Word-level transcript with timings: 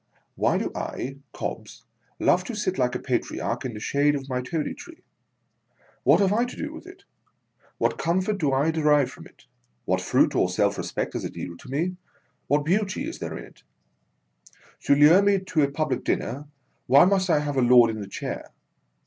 Why 0.33 0.57
do 0.57 0.71
I, 0.73 1.17
Cobbs, 1.31 1.85
love 2.19 2.43
to 2.45 2.55
sit 2.55 2.79
like 2.79 2.95
a 2.95 2.99
Patriarch, 2.99 3.65
in 3.65 3.75
the 3.75 3.79
shade 3.79 4.15
of 4.15 4.27
my 4.27 4.41
Toady 4.41 4.73
Tree! 4.73 5.03
What 6.01 6.19
have 6.21 6.33
I 6.33 6.43
to 6.43 6.55
do 6.55 6.73
with 6.73 6.87
it"? 6.87 7.03
What 7.77 7.99
comfort 7.99 8.39
do 8.39 8.51
I 8.51 8.71
derive 8.71 9.11
from 9.11 9.27
it, 9.27 9.45
what 9.85 10.01
fruit 10.01 10.35
of 10.35 10.49
self 10.49 10.79
respect 10.79 11.13
does 11.13 11.23
it 11.23 11.37
yield 11.37 11.59
to 11.59 11.69
me, 11.69 11.97
what 12.47 12.65
beauty 12.65 13.07
is 13.07 13.19
there 13.19 13.37
in 13.37 13.43
it 13.45 13.61
1 14.83 14.83
To 14.85 14.95
lure 15.05 15.21
me 15.21 15.37
to 15.37 15.61
a 15.61 15.69
Public 15.69 16.03
Dinner, 16.03 16.47
why 16.87 17.05
must 17.05 17.29
I 17.29 17.37
have 17.37 17.55
a 17.55 17.61
Lord 17.61 17.91
in 17.91 18.01
the 18.01 18.07
chair 18.07 18.49